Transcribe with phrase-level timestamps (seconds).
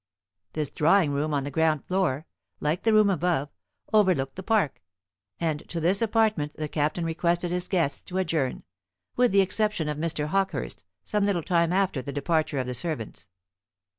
[0.53, 2.25] This drawing room on the ground floor,
[2.59, 3.49] like the room above,
[3.93, 4.81] overlooked the Park,
[5.39, 8.63] and to this apartment the Captain requested his guests to adjourn,
[9.15, 10.29] with the exception of Mr.
[10.29, 13.29] Hawkehurst, some little time after the departure of the servants.